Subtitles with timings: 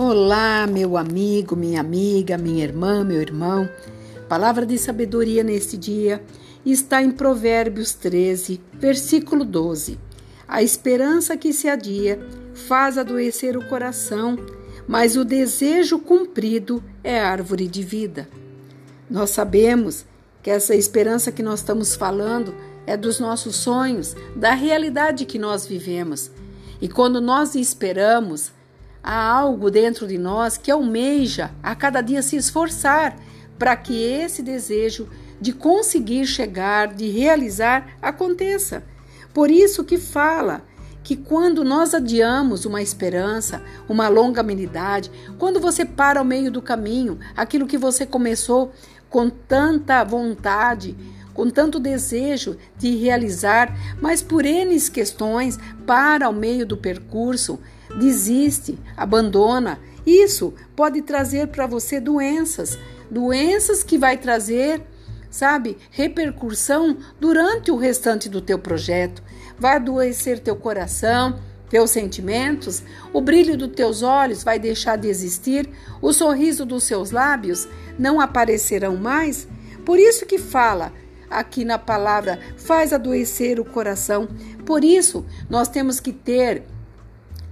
[0.00, 3.68] Olá, meu amigo, minha amiga, minha irmã, meu irmão.
[4.28, 6.22] Palavra de sabedoria neste dia
[6.64, 9.98] está em Provérbios 13, versículo 12.
[10.46, 12.24] A esperança que se adia
[12.54, 14.38] faz adoecer o coração,
[14.86, 18.28] mas o desejo cumprido é árvore de vida.
[19.10, 20.04] Nós sabemos
[20.44, 22.54] que essa esperança que nós estamos falando
[22.86, 26.30] é dos nossos sonhos, da realidade que nós vivemos.
[26.80, 28.52] E quando nós esperamos,
[29.08, 33.16] há algo dentro de nós que almeja a cada dia se esforçar
[33.58, 35.08] para que esse desejo
[35.40, 38.84] de conseguir chegar, de realizar, aconteça.
[39.32, 40.62] Por isso que fala
[41.02, 46.60] que quando nós adiamos uma esperança, uma longa amenidade, quando você para ao meio do
[46.60, 48.72] caminho, aquilo que você começou
[49.08, 50.94] com tanta vontade,
[51.38, 57.60] com tanto desejo de realizar, mas por N questões para ao meio do percurso,
[57.96, 59.78] desiste, abandona.
[60.04, 62.76] Isso pode trazer para você doenças,
[63.08, 64.82] doenças que vai trazer,
[65.30, 69.22] sabe, repercussão durante o restante do teu projeto.
[69.56, 71.38] Vai adoecer teu coração,
[71.70, 75.70] teus sentimentos, o brilho dos teus olhos vai deixar de existir,
[76.02, 79.46] o sorriso dos seus lábios não aparecerão mais.
[79.84, 80.92] Por isso que fala,
[81.30, 84.28] aqui na palavra faz adoecer o coração.
[84.64, 86.62] Por isso, nós temos que ter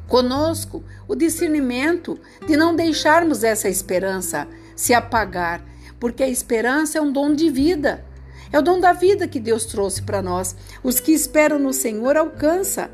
[0.08, 5.64] conosco o discernimento de não deixarmos essa esperança se apagar,
[5.98, 8.04] porque a esperança é um dom de vida.
[8.52, 10.54] É o dom da vida que Deus trouxe para nós.
[10.82, 12.90] Os que esperam no Senhor alcança.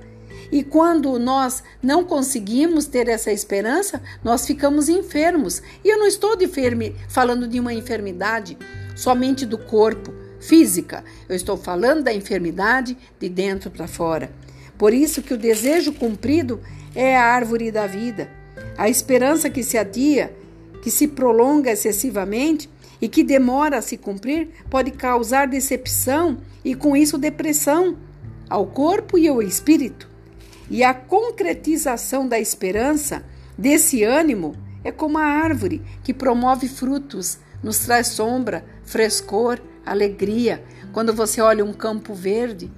[0.51, 5.63] E quando nós não conseguimos ter essa esperança, nós ficamos enfermos.
[5.85, 6.49] E eu não estou de
[7.09, 8.57] falando de uma enfermidade
[8.95, 11.05] somente do corpo, física.
[11.29, 14.31] Eu estou falando da enfermidade de dentro para fora.
[14.77, 16.61] Por isso que o desejo cumprido
[16.95, 18.29] é a árvore da vida.
[18.77, 20.35] A esperança que se adia,
[20.83, 22.69] que se prolonga excessivamente
[23.01, 27.97] e que demora a se cumprir, pode causar decepção e com isso depressão
[28.51, 30.09] ao corpo e ao espírito.
[30.70, 33.24] E a concretização da esperança,
[33.57, 34.55] desse ânimo,
[34.85, 40.63] é como a árvore que promove frutos, nos traz sombra, frescor, alegria.
[40.93, 42.70] Quando você olha um campo verde,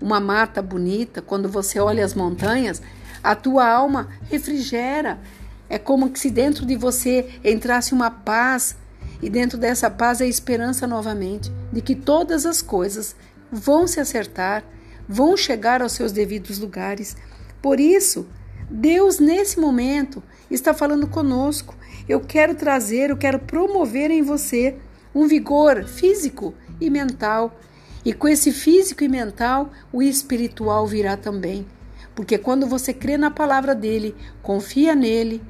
[0.00, 2.82] uma mata bonita, quando você olha as montanhas,
[3.22, 5.20] a tua alma refrigera.
[5.68, 8.76] É como se dentro de você entrasse uma paz,
[9.22, 13.14] e dentro dessa paz é esperança novamente de que todas as coisas
[13.52, 14.64] vão se acertar,
[15.06, 17.16] vão chegar aos seus devidos lugares.
[17.60, 18.26] Por isso,
[18.70, 21.74] Deus, nesse momento, está falando conosco.
[22.08, 24.76] Eu quero trazer, eu quero promover em você
[25.14, 27.58] um vigor físico e mental.
[28.04, 31.66] E com esse físico e mental, o espiritual virá também.
[32.14, 35.42] Porque quando você crê na palavra dele, confia nele,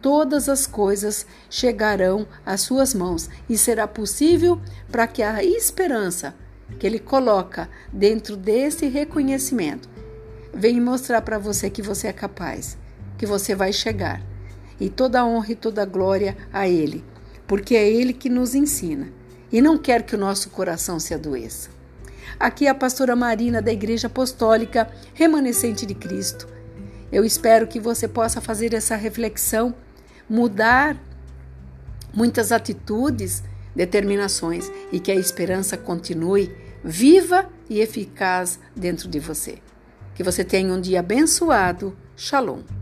[0.00, 6.34] todas as coisas chegarão às suas mãos e será possível para que a esperança
[6.78, 9.88] que ele coloca dentro desse reconhecimento
[10.52, 12.76] venha mostrar para você que você é capaz,
[13.16, 14.22] que você vai chegar.
[14.80, 17.04] E toda honra e toda glória a ele
[17.48, 19.08] porque é Ele que nos ensina
[19.50, 21.70] e não quer que o nosso coração se adoeça.
[22.38, 26.46] Aqui é a pastora Marina da Igreja Apostólica Remanescente de Cristo.
[27.10, 29.74] Eu espero que você possa fazer essa reflexão,
[30.28, 30.96] mudar
[32.12, 33.42] muitas atitudes,
[33.74, 36.54] determinações e que a esperança continue
[36.84, 39.58] viva e eficaz dentro de você.
[40.14, 41.96] Que você tenha um dia abençoado.
[42.14, 42.77] Shalom.